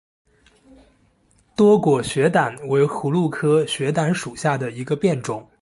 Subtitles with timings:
[1.55, 5.47] 多果雪胆为葫芦科雪胆属下的一个变种。